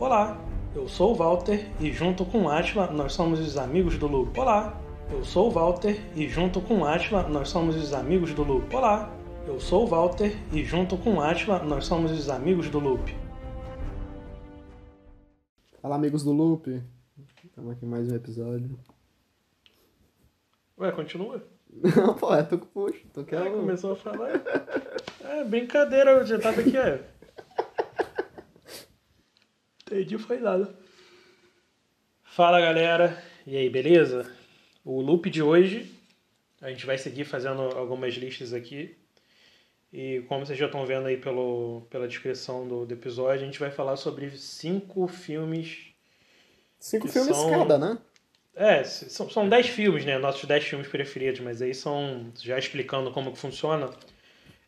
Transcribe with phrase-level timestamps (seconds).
[0.00, 0.42] Olá,
[0.74, 4.40] eu sou o Walter e junto com Atila nós somos os amigos do Loop.
[4.40, 4.80] Olá,
[5.10, 8.74] eu sou o Walter e junto com Atila nós somos os amigos do Loop.
[8.74, 9.14] Olá,
[9.46, 13.14] eu sou o Walter e junto com Atila nós somos os amigos do Loop.
[15.82, 16.82] Fala amigos do Loop,
[17.44, 18.80] estamos aqui mais um episódio.
[20.78, 21.44] Ué, continua?
[21.94, 23.46] Não, pô, é tu que puxa, tu quer...
[23.46, 24.30] É, começou a falar.
[25.22, 27.04] É, brincadeira, eu já tava aqui, é.
[29.90, 30.72] Entendi, foi nada.
[32.22, 34.32] Fala galera, e aí, beleza?
[34.84, 35.92] O loop de hoje,
[36.60, 38.94] a gente vai seguir fazendo algumas listas aqui.
[39.92, 43.58] E como vocês já estão vendo aí pelo, pela descrição do, do episódio, a gente
[43.58, 45.88] vai falar sobre cinco filmes.
[46.78, 47.98] Cinco filmes são- cada, né?
[48.54, 50.18] É, são, são dez filmes, né?
[50.18, 52.32] Nossos dez filmes preferidos, mas aí são.
[52.40, 53.90] Já explicando como que funciona.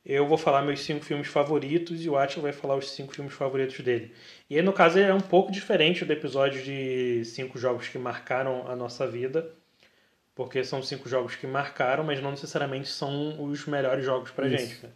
[0.05, 3.33] Eu vou falar meus cinco filmes favoritos e o Atila vai falar os cinco filmes
[3.33, 4.12] favoritos dele.
[4.51, 8.66] E aí, no caso, é um pouco diferente do episódio de cinco jogos que marcaram
[8.66, 9.54] a nossa vida,
[10.35, 14.57] porque são cinco jogos que marcaram, mas não necessariamente são os melhores jogos pra Isso.
[14.57, 14.82] gente.
[14.82, 14.90] Né?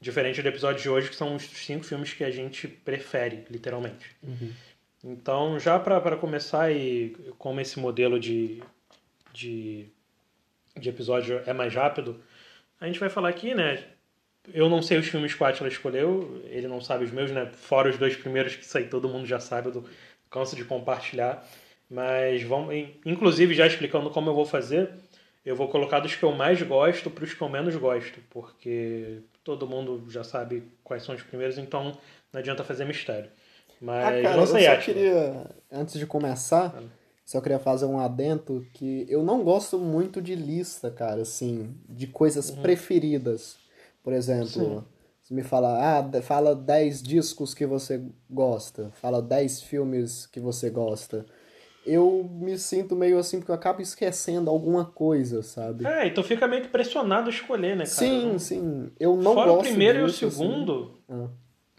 [0.00, 4.16] Diferente do episódio de hoje, que são os cinco filmes que a gente prefere, literalmente.
[5.02, 8.62] Então, já para começar, e como esse modelo de,
[9.32, 9.86] de,
[10.76, 12.20] de episódio é mais rápido,
[12.80, 13.84] a gente vai falar aqui, né?
[14.52, 17.50] Eu não sei os filmes que o Atila escolheu, ele não sabe os meus, né?
[17.52, 19.84] Fora os dois primeiros, que isso aí todo mundo já sabe, eu do-
[20.30, 21.46] canso de compartilhar.
[21.90, 24.90] Mas vamos, in- inclusive, já explicando como eu vou fazer,
[25.44, 29.20] eu vou colocar dos que eu mais gosto para os que eu menos gosto, porque
[29.42, 31.96] todo mundo já sabe quais são os primeiros, então
[32.32, 33.30] não adianta fazer mistério.
[33.80, 34.94] Mas Ah, cara, eu lança aí, só Atila.
[34.94, 36.82] queria, antes de começar,
[37.24, 42.06] só queria fazer um adento que eu não gosto muito de lista, cara, assim, de
[42.06, 43.56] coisas preferidas.
[44.02, 44.84] Por exemplo, Sim.
[45.22, 50.70] se me fala, ah, fala 10 discos que você gosta, fala 10 filmes que você
[50.70, 51.26] gosta.
[51.84, 55.86] Eu me sinto meio assim, porque eu acabo esquecendo alguma coisa, sabe?
[55.86, 57.90] É, e tu fica meio que pressionado a escolher, né, cara?
[57.90, 58.90] Sim, sim.
[59.00, 60.38] Eu não fora gosto o primeiro disso, e o assim.
[60.38, 60.98] segundo.
[61.08, 61.28] Ah.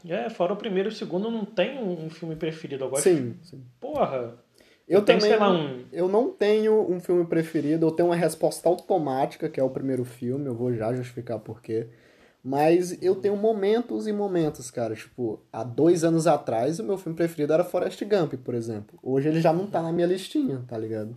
[0.08, 2.86] É, fora o primeiro e o segundo, não tem um filme preferido.
[2.86, 3.04] Eu gosto.
[3.04, 3.64] Sim, sim.
[3.80, 4.38] Porra.
[4.88, 5.86] Eu tenho, também lá, não- um.
[5.92, 10.04] Eu não tenho um filme preferido, eu tenho uma resposta automática, que é o primeiro
[10.04, 11.90] filme, eu vou já justificar por quê.
[12.50, 14.96] Mas eu tenho momentos e momentos, cara.
[14.96, 18.98] Tipo, há dois anos atrás, o meu filme preferido era Forrest Gump, por exemplo.
[19.04, 21.16] Hoje ele já não tá na minha listinha, tá ligado?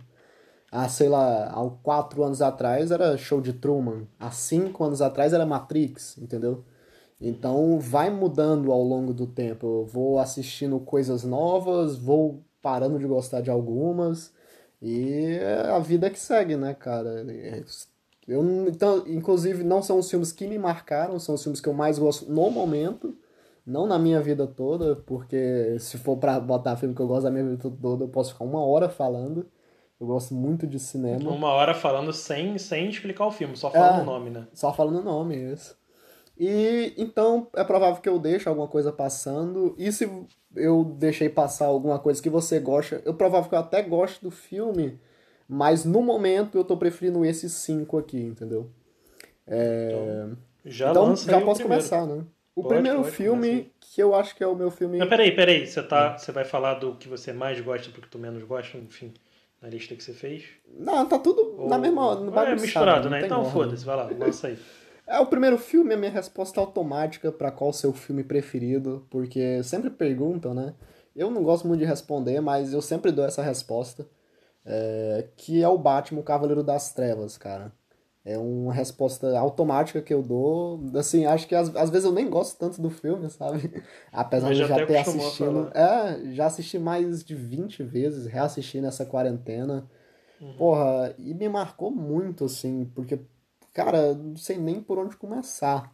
[0.71, 4.07] Há, sei lá, há quatro anos atrás era Show de Truman.
[4.19, 6.63] Há cinco anos atrás era Matrix, entendeu?
[7.19, 9.65] Então vai mudando ao longo do tempo.
[9.65, 14.31] Eu vou assistindo coisas novas, vou parando de gostar de algumas.
[14.81, 17.23] E é a vida que segue, né, cara?
[18.27, 21.73] Eu, então, inclusive, não são os filmes que me marcaram, são os filmes que eu
[21.73, 23.15] mais gosto no momento,
[23.65, 27.31] não na minha vida toda, porque se for pra botar filme que eu gosto da
[27.31, 29.45] minha vida toda, eu posso ficar uma hora falando.
[29.99, 31.29] Eu gosto muito de cinema.
[31.31, 34.01] Uma hora falando sem, sem explicar o filme, só falando É.
[34.01, 34.47] o nome, né?
[34.53, 35.77] Só falando o nome, isso.
[36.37, 39.75] E então é provável que eu deixe alguma coisa passando.
[39.77, 40.09] E se
[40.55, 44.31] eu deixei passar alguma coisa que você gosta, eu provável que eu até goste do
[44.31, 44.99] filme,
[45.53, 48.69] mas no momento eu tô preferindo esses cinco aqui, entendeu?
[50.65, 52.23] Já então já aí o posso começar, né?
[52.55, 54.97] O Pode, primeiro pode, filme começa que eu acho que é o meu filme.
[54.99, 55.65] Mas peraí, peraí.
[55.65, 58.77] Você, tá, você vai falar do que você mais gosta pro que tu menos gosta,
[58.77, 59.13] enfim,
[59.61, 60.45] na lista que você fez?
[60.67, 62.07] Não, tá tudo na Ou- mesma.
[62.07, 63.25] Ou é bagunçado, misturado, não né?
[63.25, 64.57] Então foda-se, vai lá, lança aí.
[65.05, 69.61] É, o primeiro filme é minha resposta automática pra qual o seu filme preferido, porque
[69.61, 70.73] sempre perguntam, né?
[71.13, 74.07] Eu não gosto muito de responder, mas eu sempre dou essa resposta,
[74.65, 77.71] é, que é o Batman, o Cavaleiro das Trevas, cara.
[78.25, 82.29] É uma resposta automática que eu dou, assim, acho que às, às vezes eu nem
[82.29, 83.83] gosto tanto do filme, sabe?
[84.13, 85.69] Apesar Mas de eu já ter assistido.
[85.73, 89.89] É, já assisti mais de 20 vezes, reassisti nessa quarentena.
[90.39, 90.55] Uhum.
[90.55, 93.19] Porra, e me marcou muito, assim, porque,
[93.73, 95.93] cara, não sei nem por onde começar.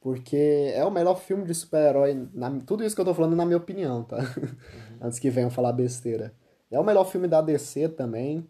[0.00, 2.28] Porque é o melhor filme de super-herói.
[2.66, 4.18] Tudo isso que eu tô falando é na minha opinião, tá?
[5.00, 6.34] Antes que venham falar besteira.
[6.72, 8.46] É o melhor filme da DC também.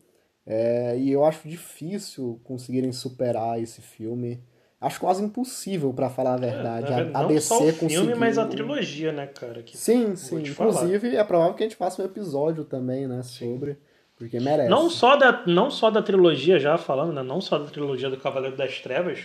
[0.46, 4.42] é, e eu acho difícil conseguirem superar esse filme.
[4.80, 6.90] Acho quase impossível, pra falar a verdade.
[6.90, 8.16] Na a, não DC só o filme, conseguiu...
[8.16, 9.62] mas a trilogia, né, cara?
[9.62, 10.42] Que Sim, sim.
[10.42, 10.72] te falar.
[10.72, 13.78] Inclusive, é provável que a gente faça um episódio também, né, sobre.
[14.16, 14.68] Porque merece.
[14.68, 17.22] Não só, da, não só da trilogia, já falando, né?
[17.22, 19.20] Não só da trilogia do Cavaleiro das Trevas,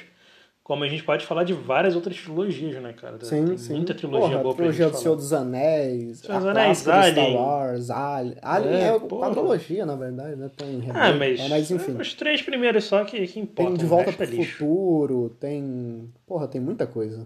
[0.68, 3.18] como a gente pode falar de várias outras trilogias, né, cara?
[3.24, 3.75] Sim, Tem sim.
[3.78, 5.00] muita trilogia Porra, boa a pra trilogia gente do.
[5.02, 7.36] Senhor dos Anéis, Senhor dos Anéis, do Star Alien.
[7.38, 8.38] Wars, Alien.
[8.42, 10.52] Alien É, é, quadrologia, na verdade, né?
[10.58, 11.94] Tem Ah, remake, mas, enfim.
[11.94, 13.75] os três primeiros só que, que importam.
[13.75, 14.44] Tem De Volta resto pro é.
[14.46, 16.14] Futuro, tem...
[16.25, 17.25] Porra, tem muita coisa.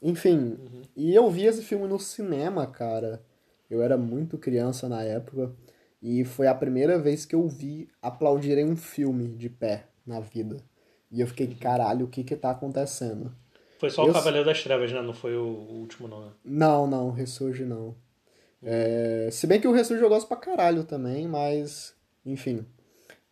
[0.00, 0.82] Enfim, Uhum.
[0.96, 3.20] e eu vi esse filme no cinema, cara.
[3.68, 5.52] Eu era muito criança na época
[6.00, 10.58] e foi a primeira vez que eu vi aplaudirem um filme de pé na vida.
[11.10, 13.32] E eu fiquei, caralho, o que que tá acontecendo?
[13.78, 15.00] Foi só Eu- o Cavaleiro das Trevas, né?
[15.02, 16.20] Não foi o último, não.
[16.26, 16.32] né?
[16.44, 17.94] Não, não, Ressurge não.
[18.62, 22.64] É, se bem que o Ressurge eu gosto pra caralho também, mas, enfim.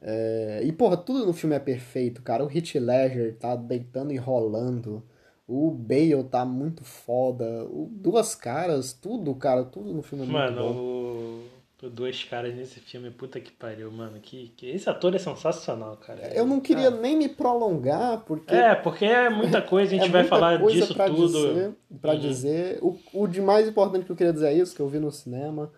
[0.00, 2.44] É, e, porra, tudo no filme é perfeito, cara.
[2.44, 5.02] O Heath Ledger tá deitando e rolando.
[5.46, 7.64] O Bale tá muito foda.
[7.66, 10.74] O Duas Caras, tudo, cara, tudo no filme é muito Mano, bom.
[10.74, 11.44] o...
[11.44, 11.48] o
[11.80, 14.18] Dois Caras nesse filme, puta que pariu, mano.
[14.20, 14.66] Que, que...
[14.66, 16.34] Esse ator é sensacional, cara.
[16.34, 20.12] Eu não queria nem me prolongar, porque É, porque é muita coisa, a gente é
[20.12, 21.28] vai falar disso pra tudo.
[21.28, 22.18] Dizer, pra Uhum.
[22.18, 22.78] dizer.
[22.82, 25.12] O, o de mais importante que eu queria dizer é isso, que eu vi no
[25.12, 25.70] cinema.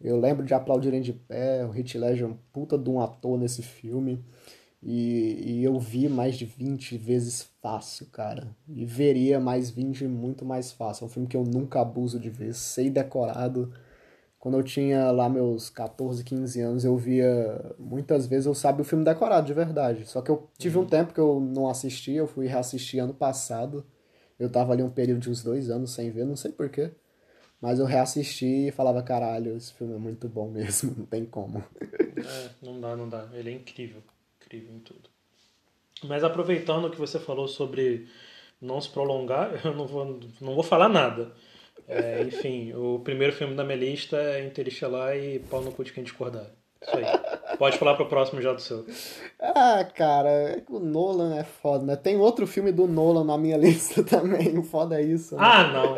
[0.00, 1.64] Eu lembro de aplaudirem de pé.
[1.66, 4.24] O Heath Ledger é um puta de um ator nesse filme.
[4.82, 8.48] E, e eu vi mais de 20 vezes fácil, cara.
[8.68, 11.04] E veria mais 20 muito mais fácil.
[11.04, 12.52] É um filme que eu nunca abuso de ver.
[12.54, 13.72] Sei decorado.
[14.42, 17.76] Quando eu tinha lá meus 14, 15 anos, eu via.
[17.78, 20.04] Muitas vezes eu sabia o filme decorado, de verdade.
[20.04, 23.86] Só que eu tive um tempo que eu não assisti, eu fui reassistir ano passado.
[24.40, 26.90] Eu tava ali um período de uns dois anos sem ver, não sei porquê.
[27.60, 31.62] Mas eu reassisti e falava, caralho, esse filme é muito bom mesmo, não tem como.
[32.16, 33.28] É, não dá, não dá.
[33.34, 34.02] Ele é incrível.
[34.40, 35.08] Incrível em tudo.
[36.02, 38.08] Mas aproveitando o que você falou sobre
[38.60, 41.32] não se prolongar, eu não vou, não vou falar nada.
[41.88, 45.92] É, enfim, o primeiro filme da minha lista é Interestelar e Pau no cu de
[45.92, 46.46] quem discordar.
[46.80, 47.04] Isso aí.
[47.58, 48.84] Pode falar pro próximo já do seu.
[49.40, 51.94] Ah, cara, é o Nolan é foda, né?
[51.96, 55.36] Tem outro filme do Nolan na minha lista também, o foda é isso.
[55.36, 55.40] né?
[55.44, 55.96] Ah, não.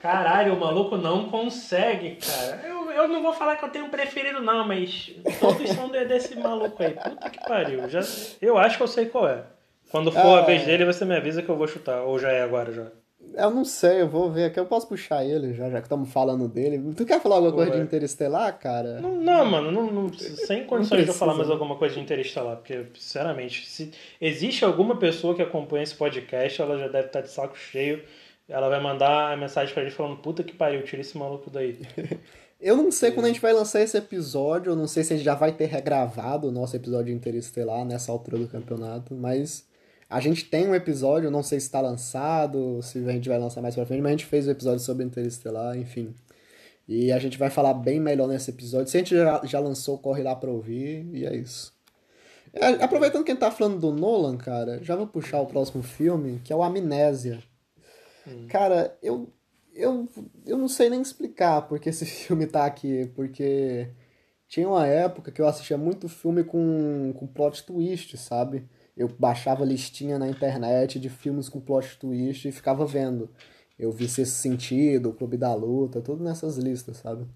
[0.00, 2.60] Caralho, o maluco não consegue, cara.
[2.68, 6.04] Eu, eu não vou falar que eu tenho um preferido, não, mas todos são de-
[6.04, 6.92] desse maluco aí.
[6.92, 7.88] Puta que pariu.
[7.88, 8.00] Já,
[8.42, 9.44] eu acho que eu sei qual é.
[9.90, 10.42] Quando for a Ah.
[10.42, 12.02] vez dele, você me avisa que eu vou chutar.
[12.02, 12.86] Ou já é agora já.
[13.32, 16.12] Eu não sei, eu vou ver aqui, eu posso puxar ele já, já que estamos
[16.12, 16.92] falando dele.
[16.94, 17.82] Tu quer falar alguma Pô, coisa de é.
[17.82, 19.00] Interestelar, cara?
[19.00, 22.56] Não, não, mano, não, não- sem condições de eu falar mais alguma coisa de Interestelar,
[22.56, 23.90] porque, sinceramente, se
[24.20, 28.02] existe alguma pessoa que acompanha esse podcast, ela já deve estar de saco cheio.
[28.48, 31.78] Ela vai mandar a mensagem pra gente falando: puta que pariu, tira esse maluco daí.
[32.60, 35.16] Eu não sei quando a gente vai lançar esse episódio, eu não sei se a
[35.16, 39.66] gente já vai ter regravado o nosso episódio de Interestelar nessa altura do campeonato, mas
[40.14, 43.60] a gente tem um episódio, não sei se está lançado, se a gente vai lançar
[43.60, 46.14] mais pra frente, mas a gente fez o episódio sobre Interestelar, enfim.
[46.86, 48.86] E a gente vai falar bem melhor nesse episódio.
[48.86, 51.74] Se a gente já, já lançou, corre lá pra ouvir, e é isso.
[52.52, 55.82] É, Aproveitando que a gente tá falando do Nolan, cara, já vou puxar o próximo
[55.82, 57.42] filme, que é o Amnésia.
[58.46, 59.28] Cara, eu,
[59.74, 60.08] eu,
[60.46, 63.88] eu não sei nem explicar porque esse filme tá aqui, porque
[64.46, 68.64] tinha uma época que eu assistia muito filme com, com plot twist, sabe?
[68.96, 73.28] Eu baixava listinha na internet de filmes com plot twist e ficava vendo.
[73.78, 77.26] Eu vi Sexto Sentido, O Clube da Luta, tudo nessas listas, sabe?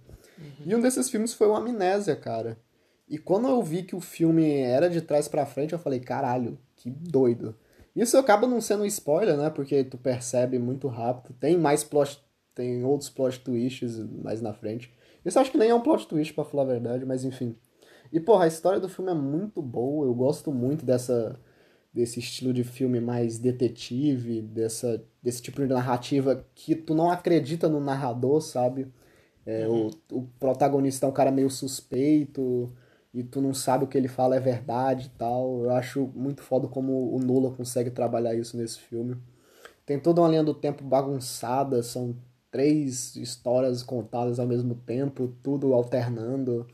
[0.64, 2.58] E um desses filmes foi o Amnésia, cara.
[3.08, 6.58] E quando eu vi que o filme era de trás pra frente, eu falei, caralho,
[6.76, 7.56] que doido.
[7.96, 9.50] Isso acaba não sendo um spoiler, né?
[9.50, 11.34] Porque tu percebe muito rápido.
[11.40, 12.22] Tem mais plot,
[12.54, 14.92] tem outros plot twists mais na frente.
[15.24, 17.56] Isso acho que nem é um plot twist, pra falar a verdade, mas enfim.
[18.12, 20.06] E, porra, a história do filme é muito boa.
[20.06, 21.38] Eu gosto muito dessa
[21.98, 27.68] desse estilo de filme mais detetive, dessa, desse tipo de narrativa que tu não acredita
[27.68, 28.86] no narrador, sabe?
[29.44, 32.72] É, o, o protagonista é um cara meio suspeito
[33.12, 35.64] e tu não sabe o que ele fala é verdade e tal.
[35.64, 39.16] Eu acho muito foda como o Nolan consegue trabalhar isso nesse filme.
[39.84, 42.14] Tem toda uma linha do tempo bagunçada, são
[42.48, 46.64] três histórias contadas ao mesmo tempo, tudo alternando.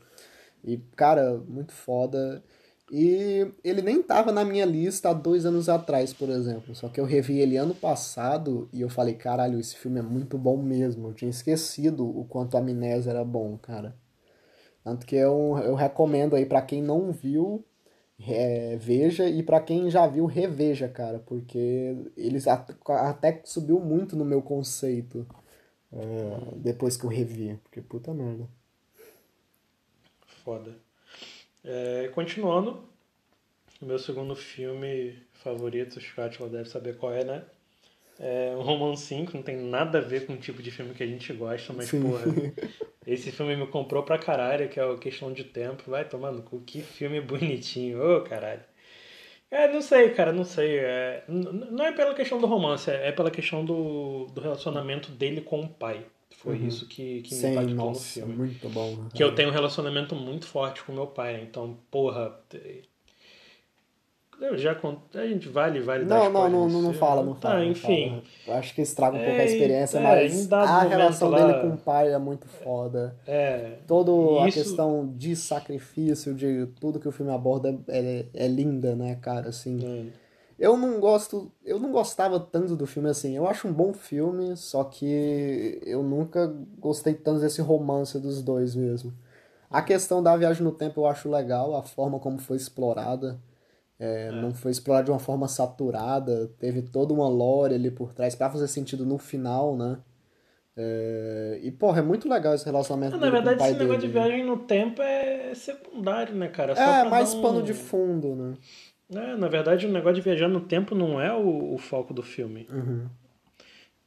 [0.63, 2.43] E, cara, muito foda.
[2.91, 6.75] E ele nem tava na minha lista há dois anos atrás, por exemplo.
[6.75, 10.37] Só que eu revi ele ano passado e eu falei, caralho, esse filme é muito
[10.37, 11.07] bom mesmo.
[11.09, 13.95] Eu tinha esquecido o quanto a Amnésia era bom, cara.
[14.83, 17.65] Tanto que eu, eu recomendo aí pra quem não viu,
[18.27, 21.19] é, veja, e pra quem já viu, reveja, cara.
[21.19, 25.25] Porque eles at- até subiu muito no meu conceito
[25.91, 27.59] é, depois que eu revi.
[27.63, 28.47] Porque puta merda.
[30.43, 30.84] Foda.
[31.65, 32.87] É, continuando,
[33.81, 37.43] o meu segundo filme favorito, o Scott deve saber qual é, né?
[38.19, 41.03] É um romancinho que não tem nada a ver com o tipo de filme que
[41.03, 42.03] a gente gosta, mas, Sim.
[42.03, 42.23] porra,
[43.05, 45.83] esse filme me comprou pra caralho, que é o Questão de Tempo.
[45.87, 48.63] Vai tomando cu, que filme bonitinho, ô caralho.
[49.51, 50.77] É, não sei, cara, não sei.
[50.79, 55.41] É, não é pela questão do romance, é é pela questão do, do relacionamento dele
[55.41, 56.05] com o pai.
[56.31, 58.35] Foi isso que, que me Sim, impactou no nossa, filme.
[58.35, 59.05] muito bom.
[59.13, 61.43] Que eu tenho um relacionamento muito forte com meu pai, né?
[61.49, 62.33] Então, porra.
[62.49, 62.83] te-
[64.57, 64.77] já
[65.13, 67.55] a gente vale, vale Não, não, não, não, não fala, não fala.
[67.61, 68.21] Ah, enfim.
[68.45, 68.57] Fala.
[68.59, 71.69] Acho que estraga um pouco É, a experiência, é, mas a relação lá- dele com
[71.75, 73.15] o pai é muito foda.
[73.25, 73.77] É.
[73.87, 74.11] Toda
[74.43, 79.15] a Isso- questão de sacrifício, de tudo que o filme aborda é, é linda, né,
[79.21, 79.47] cara?
[79.49, 80.09] Assim, hum,
[80.59, 83.35] eu não gosto, eu não gostava tanto do filme assim.
[83.35, 86.47] Eu acho um bom filme, só que eu nunca
[86.79, 89.13] gostei tanto desse romance dos dois mesmo.
[89.69, 93.39] A questão da viagem no tempo eu acho legal, a forma como foi explorada.
[93.99, 98.35] É, Não foi explorada de uma forma saturada, teve toda uma lore ali por trás
[98.35, 99.97] pra fazer sentido no final, né?
[100.77, 104.07] É, E, porra, é muito legal esse relacionamento Na com o verdade, esse negócio de
[104.07, 104.13] dele.
[104.13, 106.75] viagem no tempo é secundário, né, cara?
[106.75, 108.53] Só É, mais um- pano de fundo, né?
[109.13, 112.23] É, na verdade, o negócio de viajar no tempo não é o, o foco do
[112.23, 112.67] filme.
[112.69, 113.07] Uhum.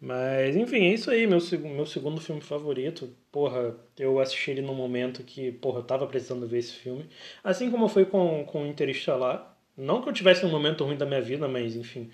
[0.01, 1.39] Mas, enfim, é isso aí, meu,
[1.75, 3.11] meu segundo filme favorito.
[3.33, 7.07] Porra, eu assisti ele num momento que, porra, eu tava precisando ver esse filme.
[7.43, 9.57] Assim como foi com, com Interestelar.
[9.77, 12.11] Não que eu tivesse um momento ruim da minha vida, mas, enfim,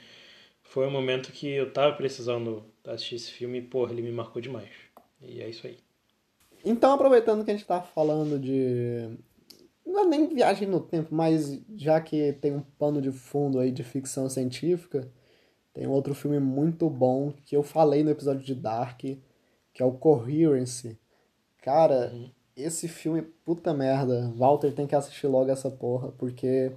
[0.62, 4.40] foi um momento que eu tava precisando assistir esse filme e, porra, ele me marcou
[4.40, 4.70] demais.
[5.22, 5.78] E é isso aí.
[6.64, 9.10] Então, aproveitando que a gente tá falando de.
[9.86, 13.70] Não é nem viagem no tempo, mas já que tem um pano de fundo aí
[13.70, 15.08] de ficção científica,
[15.72, 19.92] tem outro filme muito bom que eu falei no episódio de Dark, que é o
[19.92, 20.98] Coherence.
[21.62, 22.30] Cara, Uhum.
[22.56, 24.32] esse filme, puta merda.
[24.36, 26.72] Walter tem que assistir logo essa porra, porque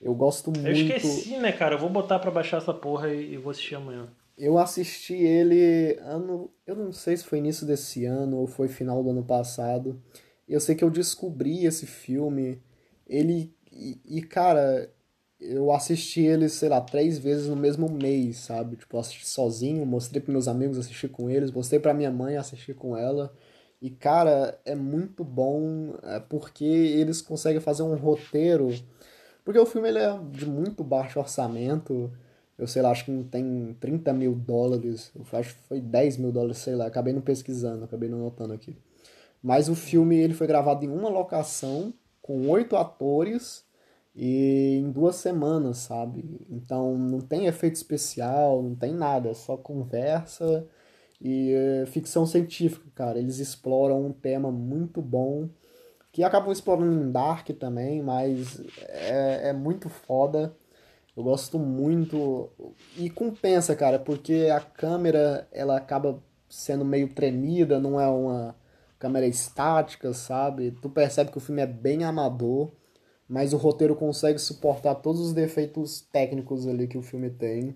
[0.00, 0.66] eu gosto muito.
[0.66, 1.74] Eu esqueci, né, cara?
[1.74, 4.08] Eu vou botar pra baixar essa porra e, e vou assistir amanhã.
[4.36, 6.50] Eu assisti ele ano.
[6.66, 10.02] Eu não sei se foi início desse ano ou foi final do ano passado.
[10.48, 12.62] Eu sei que eu descobri esse filme.
[13.06, 13.54] Ele.
[13.72, 14.90] E, e, cara,
[15.40, 18.76] eu assisti ele, sei lá, três vezes no mesmo mês, sabe?
[18.76, 22.36] Tipo, eu assisti sozinho, mostrei pros meus amigos, assisti com eles, mostrei pra minha mãe,
[22.36, 23.32] assisti com ela.
[23.80, 28.70] E, cara, é muito bom é, porque eles conseguem fazer um roteiro.
[29.44, 32.10] Porque o filme ele é de muito baixo orçamento.
[32.56, 35.12] Eu sei lá, acho que não tem 30 mil dólares.
[35.14, 36.86] Eu acho que foi 10 mil dólares, sei lá.
[36.86, 38.76] Acabei não pesquisando, acabei não notando aqui.
[39.44, 43.62] Mas o filme ele foi gravado em uma locação, com oito atores,
[44.16, 46.46] e em duas semanas, sabe?
[46.48, 50.66] Então não tem efeito especial, não tem nada, é só conversa
[51.20, 53.18] e é, ficção científica, cara.
[53.18, 55.50] Eles exploram um tema muito bom,
[56.10, 60.56] que acabam explorando em Dark também, mas é, é muito foda.
[61.16, 62.50] Eu gosto muito.
[62.96, 68.56] E compensa, cara, porque a câmera ela acaba sendo meio tremida, não é uma
[68.98, 70.70] câmera estática, sabe?
[70.70, 72.72] Tu percebe que o filme é bem amador,
[73.28, 77.74] mas o roteiro consegue suportar todos os defeitos técnicos ali que o filme tem.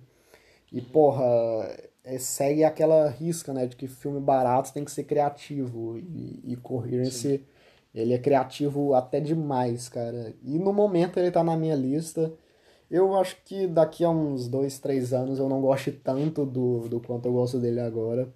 [0.73, 1.25] E, porra,
[2.05, 5.99] é, segue aquela risca, né, de que filme barato tem que ser criativo.
[5.99, 7.45] E, e Coherence,
[7.95, 10.35] ele é criativo até demais, cara.
[10.43, 12.33] E no momento ele tá na minha lista.
[12.91, 17.01] Eu acho que daqui a uns dois, três anos eu não goste tanto do, do
[17.01, 18.33] quanto eu gosto dele agora.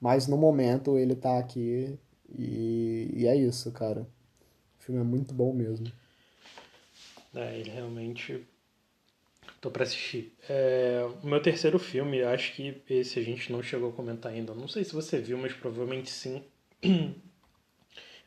[0.00, 1.98] Mas no momento ele tá aqui
[2.38, 4.06] e, e é isso, cara.
[4.78, 5.90] O filme é muito bom mesmo.
[7.34, 8.46] É, ele realmente.
[9.60, 10.34] Tô pra assistir.
[10.48, 14.54] É, o meu terceiro filme, acho que esse a gente não chegou a comentar ainda.
[14.54, 16.44] Não sei se você viu, mas provavelmente sim.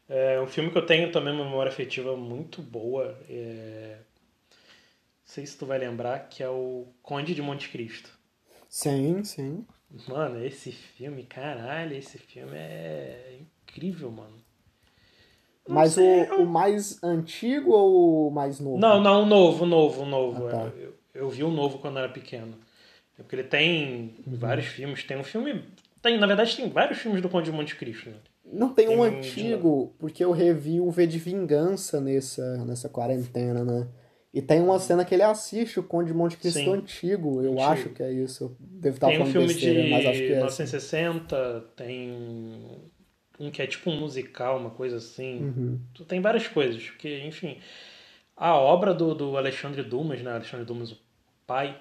[0.07, 3.19] É um filme que eu tenho também uma memória afetiva muito boa.
[3.27, 3.97] É...
[4.51, 4.57] Não
[5.25, 8.09] sei se tu vai lembrar, que é o Conde de Monte Cristo.
[8.69, 9.65] Sim, sim.
[10.07, 13.39] Mano, esse filme, caralho, esse filme é
[13.75, 14.34] incrível, mano.
[15.67, 18.77] Não Mas sei, o, o mais antigo ou o mais novo?
[18.77, 20.48] Não, não, o novo, o novo, o novo.
[20.48, 20.72] Ah, tá.
[20.77, 22.53] eu, eu vi o novo quando eu era pequeno.
[23.17, 24.36] É porque ele tem Uhum.
[24.38, 25.03] vários filmes.
[25.03, 25.63] Tem um filme.
[26.01, 28.15] Tem, na verdade, tem vários filmes do Conde de Monte Cristo, né?
[28.46, 32.88] Não tem Tem um um antigo, porque eu revi o V de Vingança nessa, nessa
[32.88, 33.88] quarentena, né?
[34.32, 36.74] E tem uma cena que ele assiste o Conde de Monte Cristo Sim.
[36.74, 37.62] antigo, eu Antigo.
[37.63, 38.44] acho que é isso.
[38.44, 40.36] Eu Devo estar tem um falando filme besteira, de mas acho que é.
[40.36, 42.67] 1960, tem
[43.39, 45.44] um que é tipo um musical, uma coisa assim.
[45.44, 45.80] Uhum.
[46.08, 47.60] Tem várias coisas, porque, enfim,
[48.36, 50.32] a obra do, do Alexandre Dumas, né?
[50.32, 50.98] Alexandre Dumas, o
[51.46, 51.80] pai.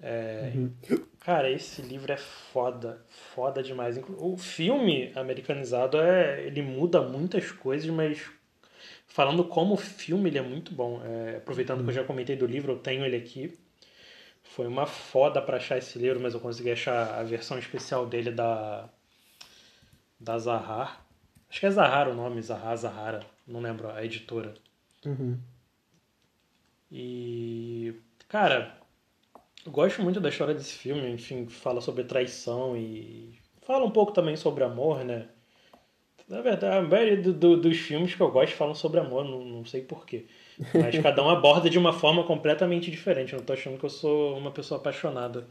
[0.00, 0.72] é, Uhum.
[1.20, 3.04] Cara, esse livro é foda,
[3.34, 4.00] foda demais.
[4.18, 8.22] O filme americanizado é, ele muda muitas coisas, mas
[9.06, 11.02] falando como filme ele é muito bom.
[11.04, 13.58] É, aproveitando que eu já comentei do livro, eu tenho ele aqui.
[14.42, 18.30] Foi uma foda pra achar esse livro, mas eu consegui achar a versão especial dele
[18.30, 18.88] da
[20.20, 21.04] da Zahar.
[21.48, 24.54] Acho que é Zahar o nome, Zahar, Zahara, não lembro a editora.
[25.04, 25.38] Uhum.
[26.92, 27.94] E,
[28.28, 28.76] cara,
[29.64, 34.12] eu gosto muito da história desse filme, enfim, fala sobre traição e fala um pouco
[34.12, 35.28] também sobre amor, né?
[36.28, 39.44] Na verdade, a maioria do- do- dos filmes que eu gosto falam sobre amor, não,
[39.44, 40.26] não sei porquê.
[40.72, 43.32] Mas cada um aborda de uma forma completamente diferente.
[43.32, 45.48] Eu não tô achando que eu sou uma pessoa apaixonada.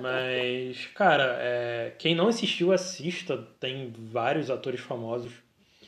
[0.00, 1.92] Mas, cara, é...
[1.98, 3.36] quem não assistiu, assista.
[3.58, 5.32] Tem vários atores famosos.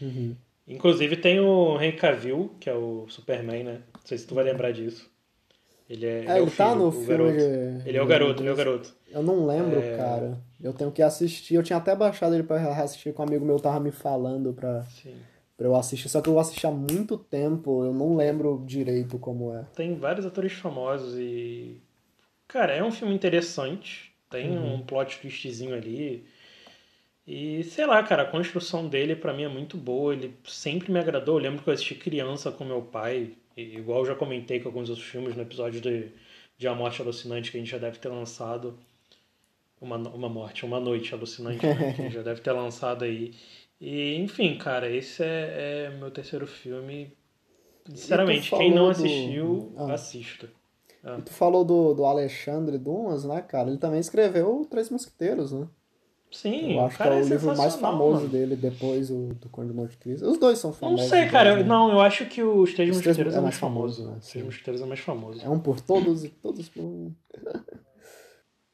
[0.00, 0.36] Uhum.
[0.66, 3.80] Inclusive tem o Henry Cavill, que é o Superman, né?
[3.92, 5.10] Não sei se tu vai lembrar disso.
[5.88, 7.32] Ele é, é, é ele tá filho, no filme.
[7.32, 7.88] De...
[7.88, 8.94] Ele é o garoto, ele é o garoto.
[9.10, 9.96] Eu não lembro, é...
[9.96, 10.40] cara.
[10.62, 11.54] Eu tenho que assistir.
[11.54, 14.82] Eu tinha até baixado ele pra assistir com um amigo meu tava me falando pra,
[14.84, 15.14] Sim.
[15.56, 16.08] pra eu assistir.
[16.08, 19.66] Só que eu assisti há muito tempo, eu não lembro direito como é.
[19.76, 21.82] Tem vários atores famosos e.
[22.48, 24.12] Cara, é um filme interessante.
[24.30, 24.74] Tem uhum.
[24.74, 26.26] um plot twistzinho ali.
[27.26, 30.12] E sei lá, cara, a construção dele para mim é muito boa.
[30.12, 31.36] Ele sempre me agradou.
[31.36, 33.32] Eu lembro que eu assisti criança com meu pai.
[33.56, 36.08] E, igual eu já comentei com alguns outros filmes no episódio de,
[36.58, 38.78] de A Morte Alucinante que a gente já deve ter lançado.
[39.80, 41.92] Uma, uma morte, uma noite alucinante, né?
[41.92, 43.34] que já deve ter lançado aí.
[43.80, 47.12] E, enfim, cara, esse é, é meu terceiro filme.
[47.86, 49.82] Sinceramente, quem não assistiu, do...
[49.82, 49.92] ah.
[49.92, 50.48] assista.
[51.04, 51.20] Ah.
[51.24, 53.68] tu falou do, do Alexandre Dumas, né, cara?
[53.68, 55.68] Ele também escreveu Três Mosquiteiros, né?
[56.34, 58.28] Sim, eu acho que é o é livro mais famoso mano.
[58.28, 60.28] dele depois o, do Conde de Monte Cristo.
[60.28, 61.02] Os dois são famosos.
[61.02, 61.50] Não sei, cara.
[61.60, 64.02] Eu, não, eu acho que o Três Mosquiteiros é, é mais famoso.
[64.02, 64.18] famoso né?
[64.18, 65.44] Os Três Mosquiteiros é mais famoso.
[65.44, 67.12] É um por todos e todos por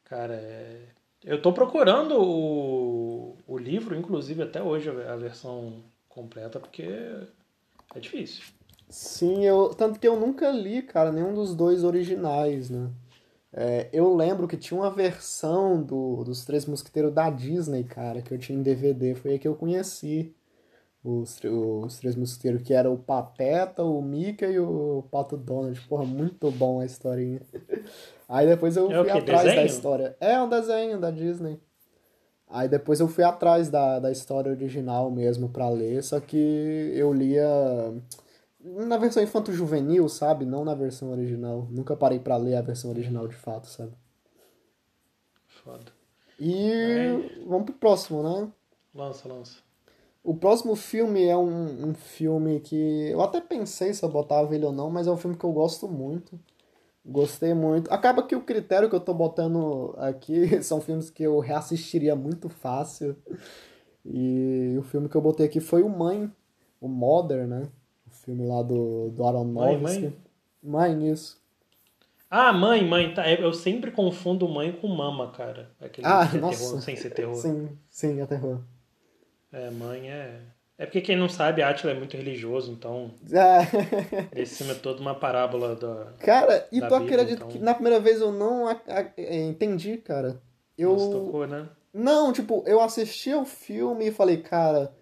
[0.05, 0.87] Cara, é...
[1.23, 6.83] eu tô procurando o, o livro, inclusive até hoje, a versão completa, porque
[7.95, 8.43] é difícil.
[8.91, 12.91] Sim, eu tanto que eu nunca li, cara, nenhum dos dois originais, né?
[13.53, 18.35] É, eu lembro que tinha uma versão do, dos Três Mosquiteiros da Disney, cara, que
[18.35, 19.15] eu tinha em DVD.
[19.15, 20.35] Foi aí que eu conheci
[21.05, 25.81] os, os Três Mosquiteiros, que era o Pateta, o Mickey e o Pato Donald.
[25.89, 27.41] Porra, muito bom a historinha.
[28.29, 29.57] Aí depois eu é fui atrás desenho?
[29.57, 30.17] da história.
[30.21, 31.61] É um desenho da Disney.
[32.49, 37.13] Aí depois eu fui atrás da, da história original mesmo pra ler, só que eu
[37.13, 37.47] lia
[38.63, 40.45] na versão infanto-juvenil, sabe?
[40.45, 41.67] Não na versão original.
[41.71, 43.93] Nunca parei para ler a versão original de fato, sabe?
[45.47, 45.93] Foda.
[46.39, 47.45] E é.
[47.47, 48.51] vamos pro próximo, né?
[48.95, 49.59] Lança, lança.
[50.23, 54.67] O próximo filme é um, um filme que eu até pensei se eu botava ele
[54.67, 56.39] ou não, mas é um filme que eu gosto muito.
[57.05, 57.91] Gostei muito.
[57.91, 62.49] Acaba que o critério que eu tô botando aqui são filmes que eu reassistiria muito
[62.49, 63.17] fácil.
[64.05, 66.31] E o filme que eu botei aqui foi o Mãe,
[66.81, 67.69] o Mother, né?
[68.31, 69.83] Filme lá do, do Aronofsky.
[69.83, 70.15] Mãe, mãe?
[70.63, 71.41] Mãe, isso.
[72.31, 73.29] Ah, mãe, mãe, tá.
[73.29, 75.71] Eu sempre confundo mãe com mama, cara.
[75.81, 76.65] Aquele ah, é nossa.
[76.65, 77.35] Terror, sem ser terror.
[77.35, 78.61] Sim, sim, é terror.
[79.53, 80.41] É, mãe é.
[80.79, 83.11] É porque quem não sabe, Átila é muito religioso, então.
[83.33, 84.41] É.
[84.41, 86.13] Esse filme é toda uma parábola da.
[86.21, 87.49] Cara, e tu acredita então...
[87.49, 90.41] que na primeira vez eu não a, a, é, entendi, cara.
[90.79, 90.97] Eu.
[90.97, 91.69] Não tocou, né?
[91.93, 94.95] Não, tipo, eu assisti ao filme e falei, cara,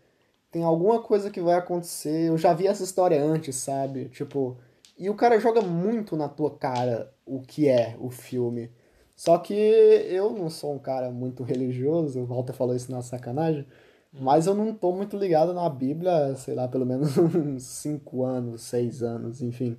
[0.51, 2.29] tem alguma coisa que vai acontecer.
[2.29, 4.07] Eu já vi essa história antes, sabe?
[4.09, 4.57] Tipo,
[4.99, 8.71] e o cara joga muito na tua cara o que é o filme.
[9.15, 13.67] Só que eu não sou um cara muito religioso, o Walter falou isso na sacanagem,
[14.13, 18.63] mas eu não tô muito ligado na Bíblia, sei lá, pelo menos uns 5 anos,
[18.63, 19.77] 6 anos, enfim.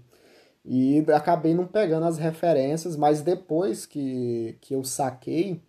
[0.65, 5.61] E acabei não pegando as referências, mas depois que, que eu saquei,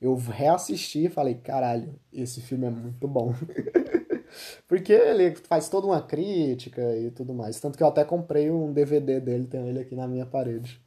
[0.00, 3.34] eu reassisti e falei, caralho, esse filme é muito bom.
[4.68, 7.60] Porque ele faz toda uma crítica e tudo mais.
[7.60, 10.80] Tanto que eu até comprei um DVD dele, tenho ele aqui na minha parede.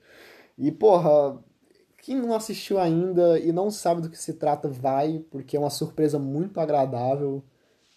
[0.58, 1.40] E, porra,
[1.98, 5.70] quem não assistiu ainda e não sabe do que se trata, vai, porque é uma
[5.70, 7.44] surpresa muito agradável.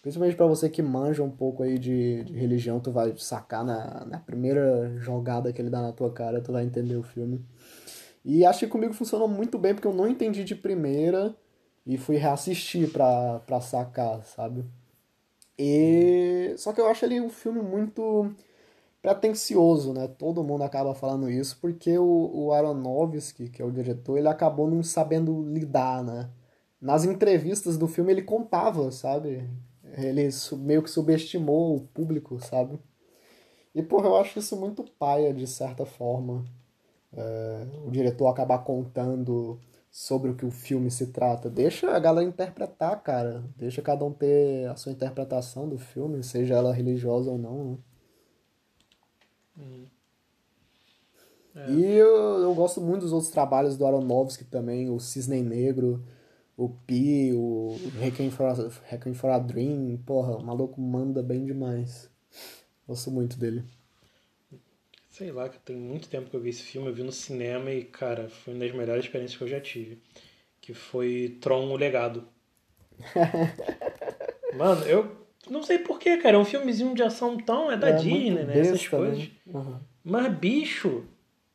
[0.01, 4.05] Principalmente para você que manja um pouco aí de, de religião, tu vai sacar na,
[4.05, 7.43] na primeira jogada que ele dá na tua cara, tu vai entender o filme.
[8.23, 11.35] E acho que comigo funcionou muito bem, porque eu não entendi de primeira
[11.85, 14.65] e fui reassistir pra, pra sacar, sabe?
[15.59, 18.31] E só que eu acho ele um filme muito
[19.01, 20.07] pretencioso, né?
[20.07, 24.69] Todo mundo acaba falando isso porque o, o Aronofsky, que é o diretor, ele acabou
[24.69, 26.29] não sabendo lidar, né?
[26.81, 29.49] Nas entrevistas do filme ele contava, sabe?
[29.97, 32.79] Ele meio que subestimou o público, sabe?
[33.73, 36.43] E, porra, eu acho isso muito paia, de certa forma.
[37.13, 39.59] É, o diretor acabar contando
[39.91, 41.49] sobre o que o filme se trata.
[41.49, 43.43] Deixa a galera interpretar, cara.
[43.57, 47.65] Deixa cada um ter a sua interpretação do filme, seja ela religiosa ou não.
[47.65, 47.77] Né?
[49.57, 49.85] Hum.
[51.55, 51.71] É.
[51.71, 56.05] E eu, eu gosto muito dos outros trabalhos do Aronofsky também, o Cisne Negro,
[56.55, 59.97] o Pi, o Requiem for, a, Requiem for a Dream.
[60.05, 62.09] Porra, o maluco manda bem demais.
[62.87, 63.63] Gosto muito dele.
[65.17, 67.71] Sei lá, que tem muito tempo que eu vi esse filme, eu vi no cinema
[67.71, 69.99] e, cara, foi uma das melhores experiências que eu já tive.
[70.61, 72.23] Que foi Tron, o Legado.
[74.55, 75.17] Mano, eu
[75.49, 76.35] não sei porquê, cara.
[76.35, 77.71] É um filmezinho de ação tão.
[77.71, 78.59] É da é, Disney, né?
[78.59, 79.27] Essas coisas.
[79.47, 79.79] Uhum.
[80.03, 81.05] Mas, bicho,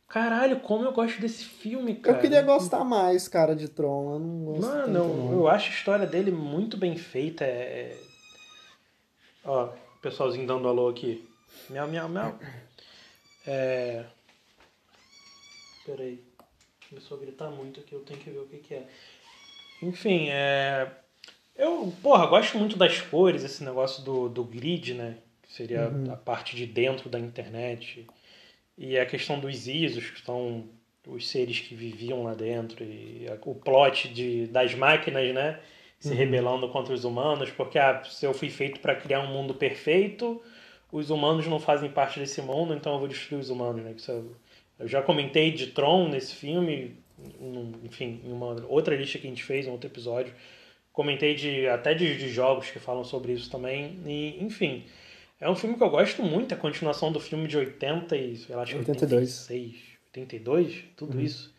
[0.08, 2.16] caralho, como eu gosto desse filme, cara.
[2.16, 4.14] Eu queria gostar mais, cara, de Tron.
[4.14, 5.32] Eu não gosto Mano, eu, não.
[5.34, 7.44] eu acho a história dele muito bem feita.
[7.44, 7.96] É...
[9.44, 11.24] Ó, o pessoalzinho dando alô aqui.
[11.70, 12.36] Miau, miau, miau.
[13.46, 14.04] É...
[15.84, 16.22] Peraí.
[16.88, 18.86] Começou a gritar muito aqui, eu tenho que ver o que, que é.
[19.80, 20.88] Enfim, é...
[21.56, 25.16] Eu, porra, gosto muito das cores, esse negócio do, do grid, né?
[25.42, 28.06] Que seria a parte de dentro da internet.
[28.76, 30.68] E a questão dos ISOs, que são
[31.06, 32.82] os seres que viviam lá dentro.
[32.82, 35.60] E a- o plot de, das máquinas, né?
[36.00, 37.50] Se rebelando contra os humanos.
[37.50, 40.42] Porque ah, se eu fui feito para criar um mundo perfeito,
[40.92, 43.94] os humanos não fazem parte desse mundo, então eu vou destruir os humanos, né?
[43.96, 44.12] Isso
[44.78, 46.96] eu, já comentei de Tron nesse filme,
[47.82, 50.34] enfim, em uma outra lista que a gente fez, um outro episódio.
[50.92, 53.98] Comentei de, até de, de jogos que falam sobre isso também.
[54.04, 54.84] E, enfim,
[55.40, 58.36] é um filme que eu gosto muito, é a continuação do filme de 80 e,
[58.36, 59.48] sei lá, acho que 82.
[59.50, 61.54] 86, 82, tudo isso.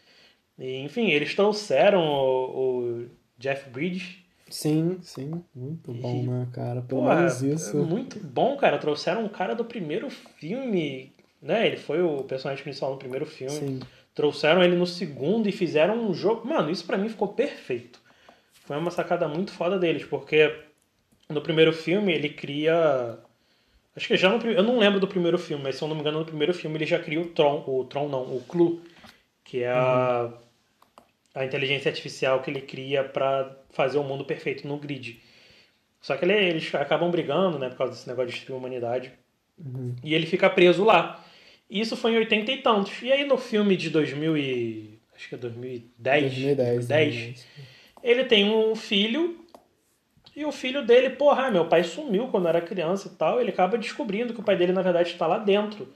[0.60, 2.58] E, enfim, eles trouxeram o,
[3.02, 4.23] o Jeff Bridges.
[4.54, 5.44] Sim, sim.
[5.56, 6.82] Muito bom, E- né, cara?
[6.84, 7.78] Pelo Pô, menos é isso.
[7.78, 8.78] muito bom, cara.
[8.78, 11.12] Trouxeram um cara do primeiro filme,
[11.42, 11.66] né?
[11.66, 13.52] Ele foi o personagem principal no primeiro filme.
[13.58, 13.80] Sim.
[14.14, 16.48] Trouxeram ele no segundo e fizeram um jogo.
[16.48, 18.00] Mano, isso pra mim ficou perfeito.
[18.66, 20.56] Foi uma sacada muito foda deles, porque
[21.28, 23.18] no primeiro filme ele cria.
[23.96, 24.62] Acho que já no primeiro.
[24.62, 26.78] Eu não lembro do primeiro filme, mas se eu não me engano, no primeiro filme
[26.78, 27.64] ele já cria o Tron.
[27.66, 28.82] O Tron não, o Clu,
[29.44, 30.32] que é a,
[31.34, 35.20] a inteligência artificial que ele cria pra fazer o mundo perfeito no grid.
[36.02, 39.12] Só que ele- eles acabam brigando, né, por causa desse negócio de destruir a humanidade.
[40.04, 41.24] E ele fica preso lá.
[41.70, 43.02] E isso foi em 80 e tantos.
[43.02, 45.00] E aí no filme de 2000 e...
[45.16, 46.24] Acho que é 2010.
[46.34, 46.88] 2010.
[46.88, 47.48] 10, 2010.
[48.04, 49.40] ele tem um filho
[50.36, 53.40] e o filho dele, porra, meu pai sumiu quando era criança e tal.
[53.40, 55.88] Ele acaba descobrindo que o pai dele, na verdade, está lá dentro.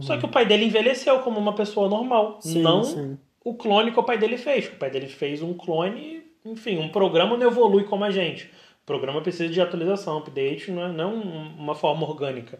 [0.00, 2.38] Só que o pai dele envelheceu como uma pessoa normal.
[2.40, 3.18] Sim, não sim.
[3.44, 4.66] O clone que o pai dele fez.
[4.68, 8.46] O pai dele fez um clone, enfim, um programa não evolui como a gente.
[8.82, 12.58] O programa precisa de atualização, update, não é, não é um- uma forma orgânica.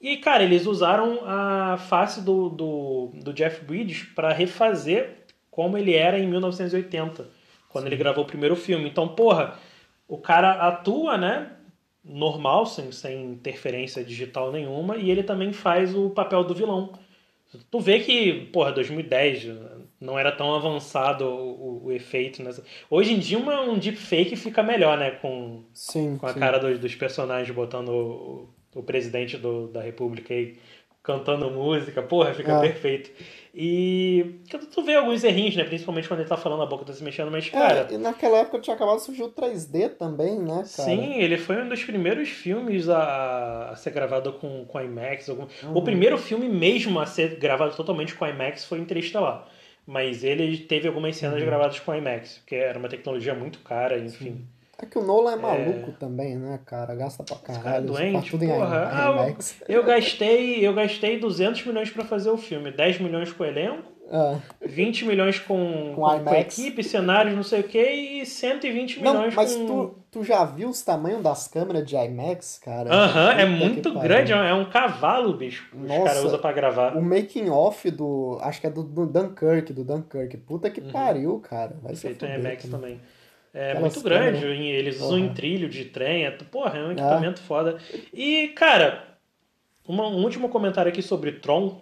[0.00, 5.94] E, cara, eles usaram a face do, do, do Jeff Bridges para refazer como ele
[5.94, 7.28] era em 1980,
[7.68, 8.88] quando ele gravou o primeiro filme.
[8.88, 9.56] Então, porra,
[10.08, 11.52] o cara atua, né?
[12.04, 16.92] Normal, sem, sem interferência digital nenhuma, e ele também faz o papel do vilão.
[17.70, 19.46] Tu vê que, porra, 2010
[20.04, 22.42] não era tão avançado o, o, o efeito.
[22.42, 22.62] Nessa...
[22.90, 25.12] Hoje em dia, uma, um deepfake fica melhor, né?
[25.12, 26.38] Com, Sim, com a sim.
[26.38, 30.56] cara dos, dos personagens botando o, o presidente do, da república aí
[31.02, 32.02] cantando música.
[32.02, 32.60] Porra, fica Ah.
[32.60, 33.10] perfeito.
[33.56, 35.62] E tu, tu vê alguns errinhos, né?
[35.62, 37.86] Principalmente quando ele tá falando, a boca tá se mexendo, mas, cara...
[37.88, 40.64] É, e naquela época tinha acabado de surgir o 3D também, né, cara?
[40.64, 45.28] Sim, ele foi um dos primeiros filmes a, a ser gravado com, com IMAX.
[45.28, 45.44] Algum...
[45.44, 45.84] O Uhum.
[45.84, 49.46] primeiro filme mesmo a ser gravado totalmente com IMAX foi Interestelar.
[49.86, 51.46] Mas ele teve algumas cenas Uhum.
[51.46, 54.46] gravadas com IMAX, porque era uma tecnologia muito cara, enfim.
[54.78, 56.94] É que o Nolan é maluco também, né, cara?
[56.94, 57.86] Gasta pra Esse cara é caralho.
[57.86, 58.90] doente, tudo em porra.
[58.92, 59.62] Ah, IMAX.
[59.68, 63.92] eu gastei, eu gastei 200 milhões pra fazer o filme, 10 milhões com o elenco,
[64.10, 64.38] Ah.
[64.60, 69.14] 20 milhões com, Com com, com equipe, cenários, não sei o que, e 120 Não,
[69.14, 69.66] milhões mas com...
[69.66, 72.92] tu, tu já viu os tamanhos das câmeras de IMAX, cara?
[72.92, 75.68] Aham, é Puta que muito grande, é um cavalo, bicho.
[75.70, 76.04] que Os Nossa.
[76.04, 76.96] caras usam pra gravar.
[76.96, 78.38] O making off do.
[78.42, 80.36] Acho que é do, do Dunkirk, do Dunkirk.
[80.38, 81.74] Puta que pariu, cara.
[81.82, 82.14] Vai ser Uhum.
[82.14, 82.80] Feito em fuder IMAX também.
[82.80, 83.00] também.
[83.54, 84.60] É Aquelas muito grande, câmeras.
[84.66, 87.78] eles usam em trilho de trem, é, porra, é um equipamento foda.
[88.12, 89.04] E, cara,
[89.88, 91.80] uma- um último comentário aqui sobre Tron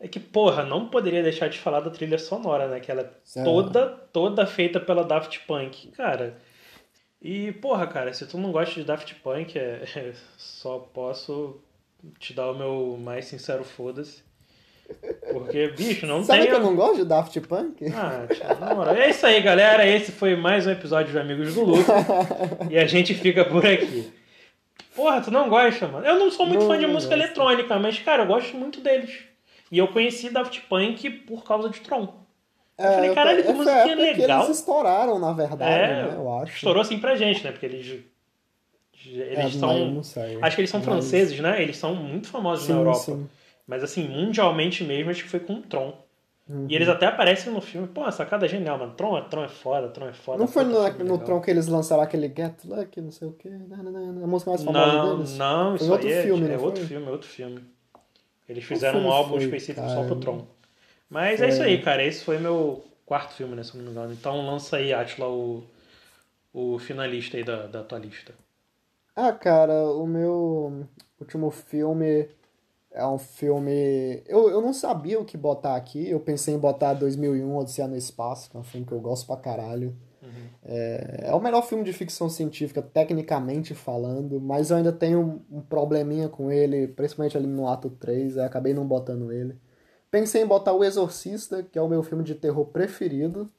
[0.00, 2.80] é que, porra, não poderia deixar de falar da trilha sonora, né?
[2.80, 3.02] Que ela
[3.36, 6.38] é toda, toda feita pela Daft Punk, cara.
[7.20, 11.60] E, porra, cara, se tu não gosta de Daft Punk, é, é, só posso
[12.20, 14.22] te dar o meu mais sincero foda-se.
[15.32, 16.48] Porque, bicho, não Sabe tem.
[16.50, 17.84] que eu não gosto de Daft Punk?
[17.92, 18.26] Ah,
[18.58, 18.94] na moral.
[18.94, 19.86] É isso aí, galera.
[19.86, 21.84] Esse foi mais um episódio de Amigos do Luke.
[22.70, 24.10] e a gente fica por aqui.
[24.94, 26.06] Porra, tu não gosta, mano?
[26.06, 27.26] Eu não sou muito Não, fã de música gosto.
[27.26, 29.27] eletrônica, mas, cara, eu gosto muito deles.
[29.70, 32.14] E eu conheci Daft Punk por causa de Tron.
[32.78, 34.44] Eu falei, eu- caralho, que essa musiquinha época que legal.
[34.44, 36.14] eles estouraram, na verdade, É, né?
[36.16, 36.54] Eu acho.
[36.54, 37.50] Estourou assim pra gente, né?
[37.50, 38.04] Porque eles.
[39.06, 39.90] Eles É, são.
[39.90, 40.38] não sei.
[40.42, 41.62] Acho que eles são Mas- franceses, né?
[41.62, 42.98] Eles são muito famosos Sim, na Europa.
[42.98, 43.28] sim.
[43.66, 45.92] Mas assim, mundialmente mesmo, acho que foi com o Tron.
[46.48, 46.66] Uhum.
[46.68, 47.86] E eles até aparecem no filme.
[47.88, 48.94] Pô, a sacada é genial, mano.
[48.94, 50.38] Tron, é- Tron é foda, Tron é foda.
[50.38, 51.18] Não foi no, no legal.
[51.18, 53.50] Tron que eles lançaram aquele Get Lucky, não sei o quê?
[53.50, 55.36] Não, não, não, A música mais famosa Não, deles?
[55.36, 57.60] não, Foi isso outro é, filme, é não outro filme, é outro filme.
[58.48, 60.06] Eles fizeram um álbum foi, específico só cara?
[60.06, 60.46] pro Tron.
[61.08, 61.48] Mas é Foi.
[61.48, 62.04] isso aí, cara.
[62.04, 63.62] Esse foi meu quarto filme, né?
[63.62, 64.12] Se não me engano.
[64.12, 65.64] Então lança aí, Atila, o,
[66.52, 68.34] o finalista aí da, da tua lista.
[69.14, 70.86] Ah, cara, o meu
[71.20, 72.28] último filme
[72.92, 74.22] É um filme.
[74.26, 76.08] Eu, eu não sabia o que botar aqui.
[76.10, 79.26] Eu pensei em botar 2001 Odisseia no Espaço, que é um filme que eu gosto
[79.26, 79.96] pra caralho.
[80.28, 80.48] Uhum.
[80.64, 85.60] É, é o melhor filme de ficção científica, tecnicamente falando, mas eu ainda tenho um,
[85.60, 89.56] probleminha com ele, principalmente ali no ato 3, aí acabei não botando ele.
[90.10, 93.50] Pensei em botar O Exorcista, que é o meu filme de terror preferido.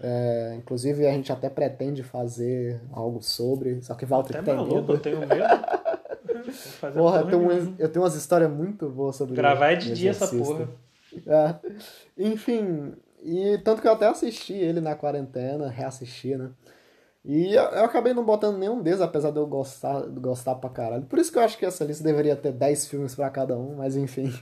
[0.00, 4.74] É, inclusive, a gente até pretende fazer algo sobre, só que Walter até tem maluco,
[4.74, 4.92] medo.
[4.94, 5.32] eu tenho medo.
[6.94, 10.10] porra, eu tenho, um, eu tenho umas histórias muito boas sobre Gravar é de dia
[10.10, 10.68] essa porra.
[11.26, 11.54] É.
[12.18, 16.50] Enfim, e tanto que eu até assisti ele na quarentena, reassisti, né?
[17.24, 21.04] E eu, acabei não botando nenhum deles, apesar de eu gostar, gostar pra caralho.
[21.04, 23.76] Por isso que eu acho que essa lista deveria ter 10 filmes para cada um,
[23.76, 24.32] mas enfim.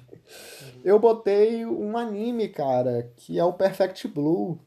[0.82, 4.58] Eu botei um anime, cara, que é o Perfect Blue.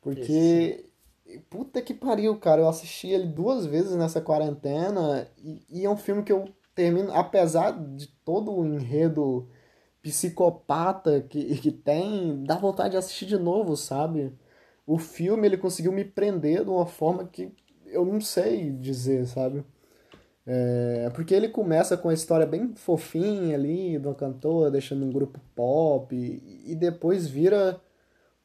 [0.00, 0.88] Porque.
[1.26, 1.42] Esse.
[1.50, 2.62] Puta que pariu, cara.
[2.62, 5.28] Eu assisti ele duas vezes nessa quarentena.
[5.36, 7.12] E, e é um filme que eu termino.
[7.12, 9.48] Apesar de todo o enredo
[10.02, 14.32] psicopata que, que tem, dá vontade de assistir de novo, sabe?
[14.86, 17.52] O filme ele conseguiu me prender de uma forma que
[17.86, 19.64] eu não sei dizer, sabe?
[20.44, 25.40] É, porque ele começa com a história bem fofinha ali do cantor, deixando um grupo
[25.54, 27.80] pop, e, e depois vira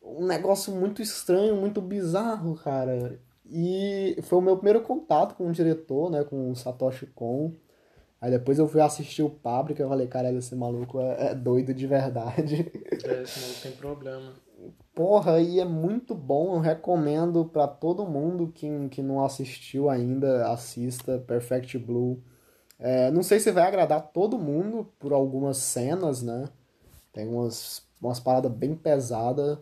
[0.01, 3.19] um negócio muito estranho, muito bizarro, cara.
[3.45, 7.53] E foi o meu primeiro contato com o diretor, né, com o Satoshi Kon.
[8.19, 11.73] Aí depois eu fui assistir o Pábrica e falei, cara, esse maluco é, é doido
[11.73, 12.71] de verdade.
[13.07, 14.33] É, esse maluco tem problema.
[14.95, 20.47] Porra, e é muito bom, eu recomendo para todo mundo que, que não assistiu ainda,
[20.51, 22.19] assista Perfect Blue.
[22.79, 26.49] É, não sei se vai agradar todo mundo por algumas cenas, né?
[27.13, 29.59] Tem umas, umas paradas bem pesadas,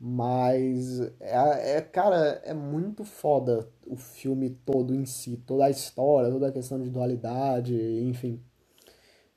[0.00, 6.30] mas, é, é, cara, é muito foda o filme todo em si, toda a história,
[6.30, 8.40] toda a questão de dualidade, enfim.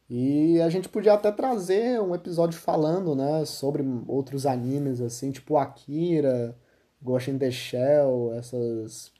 [0.08, 5.58] E a gente podia até trazer um episódio falando, né, sobre outros animes, assim, tipo
[5.58, 6.56] Akira,
[7.02, 9.12] Ghost in the Shell, essas,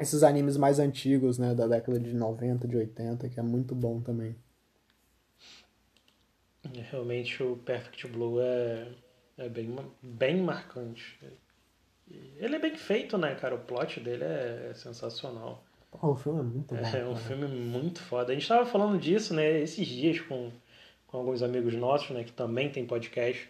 [0.00, 4.00] esses animes mais antigos, né, da década de 90, de 80, que é muito bom
[4.00, 4.34] também.
[6.90, 8.88] Realmente o Perfect Blue é
[9.38, 11.18] é bem, bem marcante.
[12.36, 13.54] Ele é bem feito, né, cara?
[13.54, 15.62] O plot dele é, sensacional.
[15.92, 16.86] o filme é muito bom.
[16.86, 18.32] É, um filme muito foda.
[18.32, 20.50] A gente tava falando disso, né, esses dias com,
[21.06, 23.48] com alguns amigos nossos, né, que também tem podcast.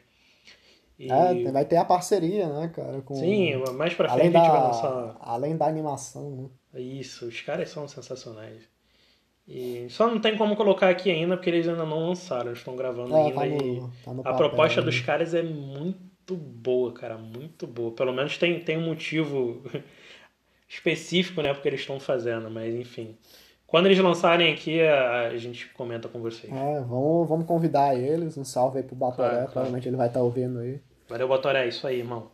[0.98, 1.12] E...
[1.12, 3.02] É, vai ter a parceria, né, cara?
[3.02, 3.14] Com...
[3.14, 4.58] Sim, mais pra frente além a gente da...
[4.58, 5.16] vai lançar.
[5.20, 6.30] Além da animação,
[6.72, 6.80] né?
[6.80, 8.62] Isso, os caras são sensacionais.
[9.48, 12.74] E só não tem como colocar aqui ainda porque eles ainda não lançaram, eles estão
[12.74, 13.34] gravando é, ainda.
[13.34, 14.86] Tá no, tá no a papel, proposta né?
[14.86, 17.92] dos caras é muito boa, cara, muito boa.
[17.92, 19.62] Pelo menos tem, tem um motivo
[20.68, 23.16] específico, né, porque eles estão fazendo, mas enfim.
[23.68, 26.52] Quando eles lançarem aqui, a, gente comenta com vocês.
[26.52, 29.90] É, vamos, vamos convidar eles, um salve aí pro Batoré, claro, provavelmente claro.
[29.90, 30.80] ele vai estar tá ouvindo aí.
[31.08, 32.30] Valeu, Batoré, isso aí, irmão.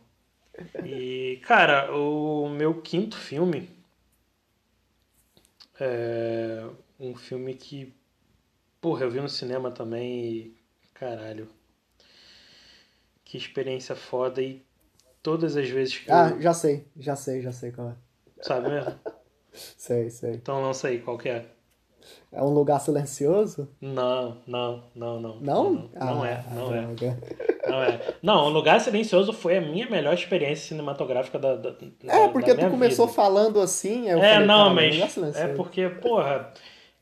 [0.83, 3.67] E, cara, o meu quinto filme
[5.79, 6.63] é
[7.03, 7.93] um filme que,
[8.79, 10.55] porra, eu vi no cinema também e,
[10.93, 11.47] caralho,
[13.25, 14.61] que experiência foda e
[15.21, 16.41] todas as vezes que Ah, eu...
[16.41, 17.95] já sei, já sei, já sei qual é.
[18.41, 18.93] Sabe mesmo?
[19.53, 20.33] sei, sei.
[20.33, 21.45] Então não sei qual que é.
[22.31, 23.69] É um lugar silencioso?
[23.79, 25.39] Não, não, não, não.
[25.39, 25.71] Não?
[25.73, 26.87] Não, ah, não é, não é.
[27.65, 28.13] Não é.
[28.21, 32.65] Não, o Lugar Silencioso foi a minha melhor experiência cinematográfica da, da É, porque da
[32.65, 33.15] tu começou vida.
[33.15, 36.53] falando assim, É, falei, não, mas é porque, porra,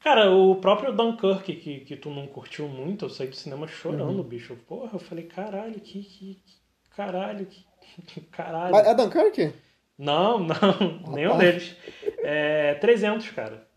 [0.02, 4.18] Cara, o próprio Dunkirk, que, que tu não curtiu muito, eu saí do cinema chorando,
[4.18, 4.24] uhum.
[4.24, 4.56] bicho.
[4.68, 6.02] Porra, eu falei, caralho, que.
[6.02, 6.60] que, que
[6.96, 7.66] caralho, que.
[8.32, 8.72] Caralho.
[8.72, 9.54] Mas é Dunkirk?
[9.98, 11.38] Não, não, ah, nenhum tá.
[11.38, 11.76] deles.
[12.20, 13.68] É 300, cara.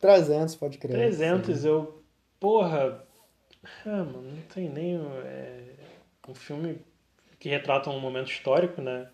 [0.00, 0.92] 300, pode crer.
[0.92, 1.68] 300, sim.
[1.68, 2.02] eu.
[2.38, 3.06] Porra.
[3.86, 4.96] Ah, mano, não tem nem.
[5.24, 5.74] É,
[6.28, 6.78] um filme
[7.38, 9.08] que retrata um momento histórico, né?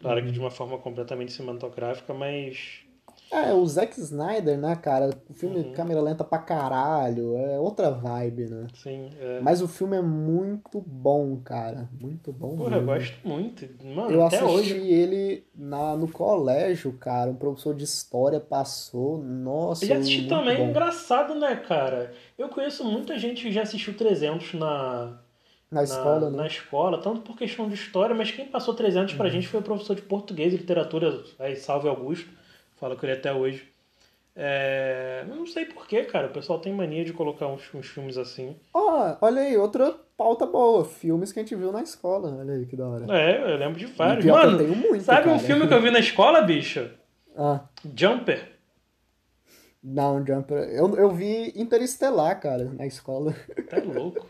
[0.00, 0.26] Claro uhum.
[0.26, 2.86] que de uma forma completamente cinematográfica, mas
[3.30, 5.10] é, o Zack Snyder, né, cara?
[5.28, 5.72] O filme uhum.
[5.72, 8.66] câmera lenta pra caralho, é outra vibe, né?
[8.74, 9.40] Sim, é.
[9.40, 11.88] Mas o filme é muito bom, cara.
[12.00, 12.90] Muito bom Porra, mesmo.
[12.90, 13.68] eu gosto muito.
[13.84, 14.90] Mano, eu até assisti hoje.
[14.90, 17.30] ele na, no colégio, cara.
[17.30, 19.18] Um professor de história passou.
[19.18, 20.70] Nossa, E assisti também, bom.
[20.70, 22.14] engraçado, né, cara?
[22.38, 25.18] Eu conheço muita gente que já assistiu 300 na...
[25.70, 26.36] Na escola, na, né?
[26.38, 29.18] Na escola, tanto por questão de história, mas quem passou 300 uhum.
[29.18, 32.37] pra gente foi o professor de português e literatura, aí, Salve Augusto
[32.78, 33.68] fala com ele até hoje.
[34.40, 35.24] É...
[35.28, 36.28] Eu não sei porquê, cara.
[36.28, 38.56] O pessoal tem mania de colocar uns, uns filmes assim.
[38.72, 40.84] Ó, oh, olha aí, outra pauta boa.
[40.84, 42.36] Filmes que a gente viu na escola.
[42.38, 43.18] Olha aí, que da hora.
[43.18, 44.24] É, eu lembro de vários.
[44.24, 45.36] Mano, muito, sabe cara.
[45.36, 46.88] um filme que eu vi na escola, bicho?
[47.36, 47.62] Ah.
[47.96, 48.58] Jumper.
[49.82, 50.58] Não, Jumper.
[50.70, 53.34] Eu, eu vi Interestelar, cara, na escola.
[53.68, 54.24] Tá louco.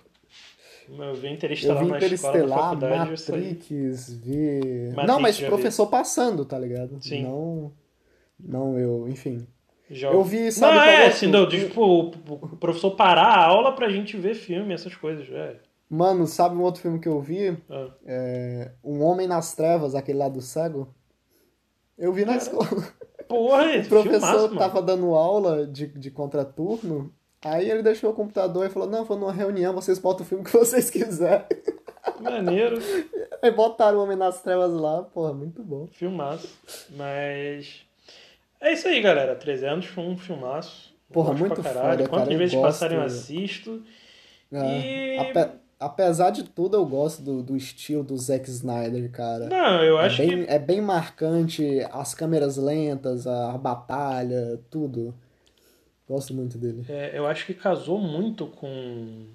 [0.88, 3.36] Eu vi Interestelar eu vi na Interestelar, escola, na faculdade, eu.
[3.36, 4.60] Matrix, vi.
[4.88, 6.96] Matrix não, mas professor passando, tá ligado?
[7.02, 7.24] Sim.
[7.24, 7.72] Não.
[8.38, 9.46] Não, eu, enfim.
[9.90, 11.08] Já- Eu vi, sabe, Não, é, outro?
[11.16, 12.08] assim, não, tipo, o
[12.52, 15.28] o professor parar a aula pra gente ver filme, essas coisas.
[15.30, 15.56] É.
[15.88, 17.56] Mano, sabe um outro filme que eu vi?
[17.70, 17.88] Ah.
[18.06, 20.94] É, Um Homem nas Trevas, aquele lá do cego.
[21.96, 22.68] Eu vi na escola.
[23.26, 27.10] Porra, O professor filmaço, tava dando aula de, de contraturno.
[27.42, 30.44] Aí ele deixou o computador e falou: Não, vou numa reunião, vocês botam o filme
[30.44, 31.46] que vocês quiserem.
[32.20, 32.78] Maneiro,
[33.40, 35.86] Aí botaram o Homem nas Trevas lá, porra, muito bom.
[35.86, 36.48] filmaço.
[36.90, 37.86] Mas.
[38.60, 39.34] É isso aí, galera.
[39.36, 40.92] 300 foi um filmaço.
[41.12, 41.90] Porra, muito pra caralho.
[41.98, 43.82] foda, Quantas cara, eu vezes passarem eu assisto.
[44.52, 49.46] É, E- ape- apesar de tudo, eu gosto do, do estilo do Zack Snyder, cara.
[49.46, 50.50] Não, eu É acho bem, que.
[50.50, 55.14] é bem marcante, as câmeras lentas, a, batalha, tudo.
[56.08, 56.84] Gosto muito dele.
[56.88, 59.26] é, eu acho que casou muito com.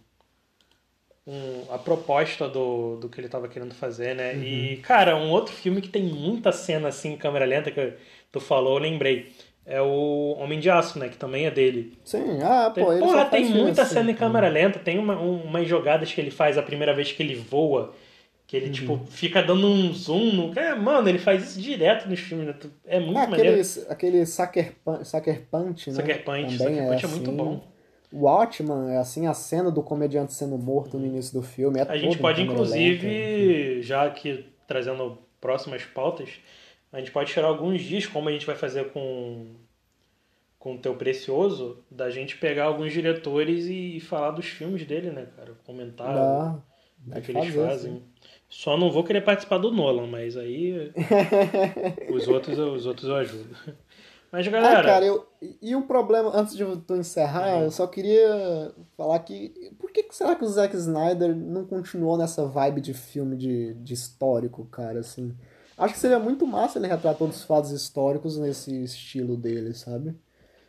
[1.26, 4.34] com a proposta do, do que ele tava querendo fazer, né?
[4.34, 4.44] Uhum.
[4.44, 7.94] E, cara, um outro filme que tem muita cena assim câmera lenta que
[8.34, 9.32] tu falou, eu lembrei.
[9.66, 11.08] É o Homem de Aço, né?
[11.08, 11.98] Que também é dele.
[12.04, 15.18] Sim, ah, Tem, pô, ele porra, tem muita assim, cena em câmera lenta, tem uma,
[15.18, 17.94] um- umas jogadas que ele faz a primeira vez que ele voa,
[18.46, 18.72] que ele, Uhum.
[18.74, 20.60] tipo, fica dando um zoom no.
[20.60, 22.56] É, mano, ele faz isso direto nos filmes, né?
[22.86, 23.58] É muito Ah, maneiro.
[23.62, 25.96] aquele, aquele Sucker, Punch, Sucker Punch, né?
[25.96, 27.38] Sucker Punch, Também Sucker Punch é muito assim.
[27.38, 27.64] bom.
[28.12, 31.80] O Watchman é assim, a cena do comediante sendo morto no início do filme.
[31.80, 33.82] É A gente pode, inclusive, lenta.
[33.82, 36.30] já aqui trazendo próximas pautas,
[36.94, 39.56] a gente pode tirar alguns dias, como a gente vai fazer com
[40.60, 45.28] com o Teu Precioso, da gente pegar alguns diretores e falar dos filmes dele, né,
[45.36, 45.54] cara?
[45.66, 46.60] Comentar Dá,
[47.06, 47.94] o dá que de eles fazer, fazem.
[47.96, 48.04] sim.
[48.50, 50.94] Só não vou querer participar do Nolan, mas aí
[52.10, 53.56] os outros, eu- os outros eu ajudo.
[54.32, 55.28] Mas Ah, galera, cara, eu,
[55.62, 57.64] e um problema, antes de tu encerrar, Uhum.
[57.66, 59.50] eu só queria falar que.
[59.80, 63.74] Por que que será que o Zack Snyder não continuou nessa vibe de filme de,
[63.76, 65.36] de histórico, cara, assim?
[65.78, 70.16] Acho que seria muito massa ele retratar todos os fatos históricos nesse estilo dele, sabe?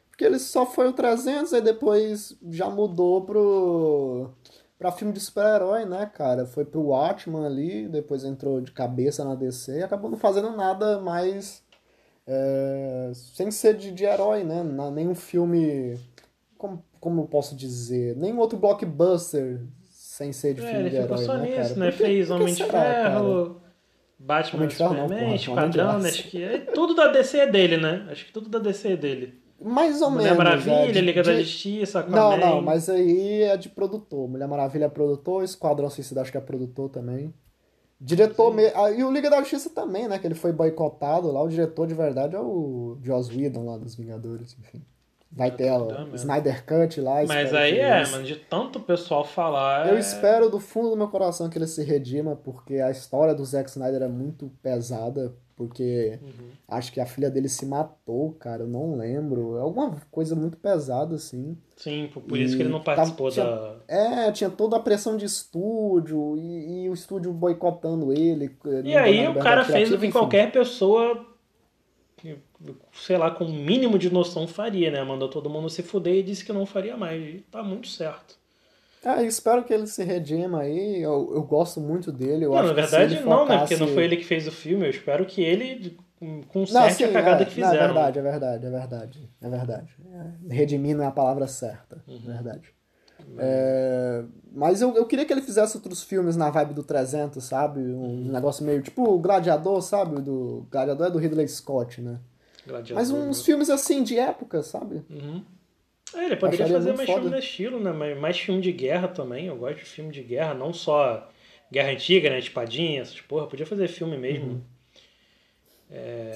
[0.08, 4.30] Porque ele só foi o 300 e depois já mudou pro.
[4.78, 6.46] pra filme de super-herói, né, cara?
[6.46, 11.00] Foi pro Watchman ali, depois entrou de cabeça na DC e acabou não fazendo nada
[11.00, 11.62] mais
[12.26, 14.62] é, sem ser de, de herói, né?
[14.62, 15.98] Na- nenhum filme.
[16.56, 18.16] Como, como eu posso dizer?
[18.16, 21.56] Nenhum outro blockbuster sem ser de é, filme ele de ficou herói, só né, nisso,
[21.74, 21.80] cara?
[21.80, 21.90] né?
[21.90, 23.63] Por que- Fez Homem de será, cara?
[24.18, 28.07] Batman, não, Superman, porra, Esquadrão, acho que é, tudo da DC é dele, né?
[28.11, 29.42] Acho que tudo da DC é dele.
[29.61, 30.38] Mais ou Mulher menos.
[30.38, 32.46] Maravilha, é, de- Liga da de- Justiça, Não, Aquaman.
[32.55, 34.29] não, mas aí é de produtor.
[34.29, 37.33] Mulher Maravilha é produtor, Esquadrão Suicida acho que é produtor também.
[38.00, 38.66] Diretor me...
[38.74, 40.18] ah, E o Liga da Justiça também, né?
[40.18, 41.42] Que ele foi boicotado lá.
[41.42, 44.83] O diretor de verdade é o Joss Whedon lá dos Vingadores, enfim.
[45.36, 46.14] Vai ter Tá o mesmo.
[46.14, 47.24] Snyder Cut lá.
[47.26, 49.88] Mas aí é, eles- mano, de tanto pessoal falar.
[49.88, 53.34] Eu é- espero do fundo do meu coração que ele se redima, porque a história
[53.34, 56.48] do Zack Snyder é muito pesada, porque Uhum.
[56.68, 59.56] acho que a filha dele se matou, cara, eu não lembro.
[59.56, 61.56] É alguma coisa muito pesada, assim.
[61.76, 63.74] Sim, por isso que ele não participou tinha- da.
[63.88, 68.56] É, tinha toda a pressão de estúdio e, e o estúdio boicotando ele.
[68.84, 71.24] E aí o cara fez o que qualquer pessoa,
[72.92, 75.03] sei lá, com o mínimo de noção faria, né?
[75.05, 77.22] Mandou todo mundo se fuder e disse que não faria mais.
[77.22, 78.37] E tá muito certo.
[79.05, 81.03] Ah, eu espero que ele se redima aí.
[81.03, 82.46] Eu, eu gosto muito dele.
[82.46, 83.53] Eu não, acho na verdade ele não, né?
[83.55, 84.87] focasse- Porque não foi ele que fez o filme.
[84.87, 87.92] Eu espero que ele Não, conserte sim, a cagada é, que não, é fizeram.
[87.94, 89.31] verdade, é verdade, é verdade.
[89.42, 89.96] É verdade.
[90.48, 92.03] É, redimir não é a palavra certa.
[92.09, 92.18] Uhum.
[92.24, 92.72] Verdade.
[93.38, 97.81] É, mas eu, eu queria que ele fizesse outros filmes na vibe do 300, sabe?
[97.81, 98.33] Um Uhum.
[98.33, 100.20] negócio meio tipo o Gladiador, sabe?
[100.22, 102.18] Do Gladiador é do Ridley Scott, né?
[102.66, 103.44] Gladiador, Mas uns né?
[103.44, 105.03] filmes assim de época, sabe?
[105.11, 105.42] Uhum.
[106.14, 107.20] É, ele poderia Acharia fazer mais foda.
[107.20, 107.92] filme desse estilo, né?
[107.92, 109.46] Mais, mais filme de guerra também.
[109.46, 111.29] Eu gosto de filme de guerra, não só
[111.72, 112.38] guerra antiga, né?
[112.38, 113.46] Espadinha, essas porra.
[113.46, 114.53] Podia fazer filme mesmo.
[114.53, 114.61] Uhum.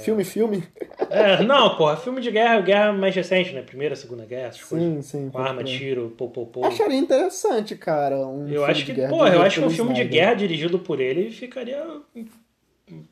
[0.04, 0.62] Filme, filme.
[1.10, 3.62] É, não, porra, filme de guerra, guerra mais recente, né?
[3.62, 4.86] Primeira, Segunda Guerra, essas coisas.
[4.86, 5.30] Sim, sim.
[5.30, 6.66] Com arma, tiro, pô, pô, pô.
[6.66, 8.18] Acharia interessante, cara.
[8.26, 11.30] Um Eu acho que, porra, eu acho que um filme de guerra dirigido por ele
[11.30, 11.82] ficaria,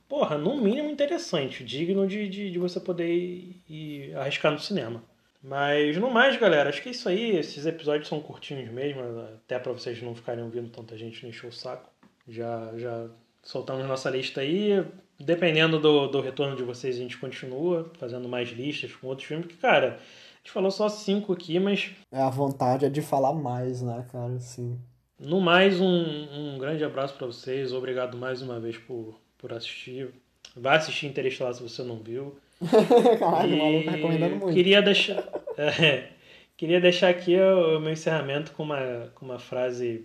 [0.08, 5.02] porra, no mínimo interessante, digno de, de, de você poder ir, ir arriscar no cinema.
[5.42, 7.36] Mas no mais, galera, acho que é isso aí.
[7.36, 9.00] Esses episódios são curtinhos mesmo,
[9.34, 11.88] até pra vocês não ficarem ouvindo tanta gente não encher o saco.
[12.28, 13.06] Já, já
[13.42, 14.84] soltamos nossa lista aí.
[15.18, 19.46] Dependendo do, do retorno de vocês, a gente continua fazendo mais listas com outros filmes.
[19.46, 23.32] Que, cara, a gente falou só cinco aqui, mas É, a vontade é de falar
[23.32, 24.34] mais, né, cara?
[24.34, 24.78] Assim.
[25.18, 27.72] No mais, um, um grande abraço pra vocês.
[27.72, 30.10] Obrigado mais uma vez por, por assistir.
[30.54, 32.36] Vai assistir Interestelar se você não viu.
[33.18, 34.54] Caralho, o maluco recomendando muito.
[34.54, 35.22] Queria deixar,
[35.58, 36.08] É,
[36.56, 40.04] queria deixar aqui o, o meu encerramento com uma, com uma frase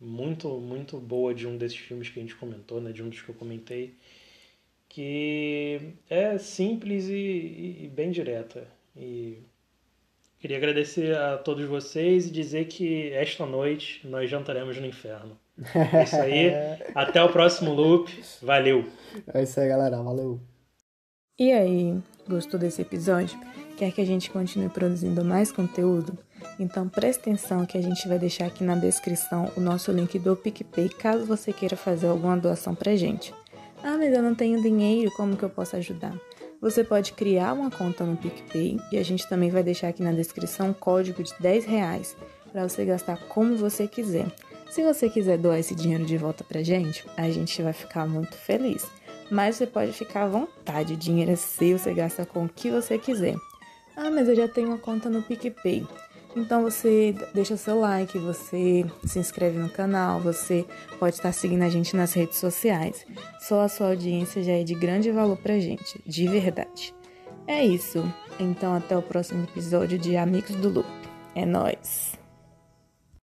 [0.00, 2.92] muito, muito boa de um desses filmes que a gente comentou, né?
[2.92, 3.94] De um dos que eu comentei,
[4.88, 8.66] que é simples e, e, e bem direta.
[8.96, 9.38] E
[10.40, 15.38] queria agradecer a todos vocês e dizer que esta noite nós jantaremos no inferno.
[15.74, 16.52] É isso aí.
[16.94, 18.22] Até o próximo loop.
[18.42, 18.86] Valeu.
[19.34, 20.02] É isso aí, galera.
[20.02, 20.40] Valeu.
[21.38, 21.96] E aí,
[22.28, 23.38] gostou desse episódio?
[23.76, 26.18] Quer que a gente continue produzindo mais conteúdo?
[26.58, 30.34] Então preste atenção que a gente vai deixar aqui na descrição o nosso link do
[30.34, 33.32] PicPay caso você queira fazer alguma doação pra gente.
[33.82, 36.12] Ah, mas eu não tenho dinheiro, como que eu posso ajudar?
[36.60, 40.10] Você pode criar uma conta no PicPay e a gente também vai deixar aqui na
[40.10, 42.16] descrição um código de 10 reais
[42.50, 44.26] para você gastar como você quiser.
[44.70, 48.36] Se você quiser doar esse dinheiro de volta pra gente, a gente vai ficar muito
[48.36, 48.86] feliz.
[49.30, 52.70] Mas você pode ficar à vontade, o dinheiro é seu, você gasta com o que
[52.70, 53.34] você quiser.
[53.96, 55.86] Ah, mas eu já tenho uma conta no PicPay.
[56.36, 60.64] Então você deixa seu like, você se inscreve no canal, você
[60.98, 63.04] pode estar seguindo a gente nas redes sociais.
[63.40, 66.94] Só a sua audiência já é de grande valor pra gente, de verdade.
[67.46, 68.04] É isso.
[68.38, 70.88] Então até o próximo episódio de Amigos do Loop.
[71.34, 72.12] É nós.